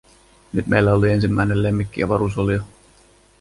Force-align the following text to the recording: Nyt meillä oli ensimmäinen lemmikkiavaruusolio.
Nyt 0.53 0.67
meillä 0.67 0.93
oli 0.93 1.11
ensimmäinen 1.11 1.63
lemmikkiavaruusolio. 1.63 2.61